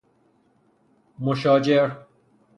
[1.19, 2.07] مشاجر